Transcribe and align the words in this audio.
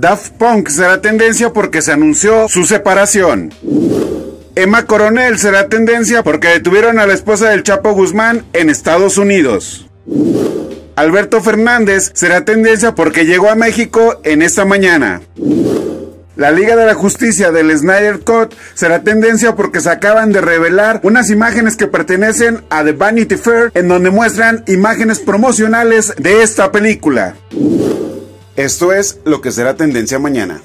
Daft 0.00 0.32
Punk 0.38 0.70
será 0.70 1.02
tendencia 1.02 1.52
porque 1.52 1.82
se 1.82 1.92
anunció 1.92 2.48
su 2.48 2.64
separación. 2.64 3.52
Emma 4.54 4.86
Coronel 4.86 5.38
será 5.38 5.68
tendencia 5.68 6.22
porque 6.22 6.48
detuvieron 6.48 6.98
a 6.98 7.06
la 7.06 7.12
esposa 7.12 7.50
del 7.50 7.62
Chapo 7.62 7.92
Guzmán 7.92 8.46
en 8.54 8.70
Estados 8.70 9.18
Unidos. 9.18 9.90
Alberto 10.96 11.42
Fernández 11.42 12.12
será 12.14 12.46
tendencia 12.46 12.94
porque 12.94 13.26
llegó 13.26 13.50
a 13.50 13.56
México 13.56 14.20
en 14.24 14.40
esta 14.40 14.64
mañana. 14.64 15.20
La 16.40 16.50
Liga 16.50 16.74
de 16.74 16.86
la 16.86 16.94
Justicia 16.94 17.52
del 17.52 17.70
Snyder 17.76 18.20
Cut 18.20 18.54
será 18.72 19.02
tendencia 19.02 19.54
porque 19.56 19.82
se 19.82 19.90
acaban 19.90 20.32
de 20.32 20.40
revelar 20.40 21.00
unas 21.02 21.28
imágenes 21.28 21.76
que 21.76 21.86
pertenecen 21.86 22.62
a 22.70 22.82
The 22.82 22.92
Vanity 22.92 23.36
Fair 23.36 23.70
en 23.74 23.88
donde 23.88 24.08
muestran 24.08 24.64
imágenes 24.66 25.18
promocionales 25.18 26.14
de 26.16 26.42
esta 26.42 26.72
película. 26.72 27.34
Esto 28.56 28.94
es 28.94 29.18
lo 29.26 29.42
que 29.42 29.52
será 29.52 29.76
tendencia 29.76 30.18
mañana. 30.18 30.62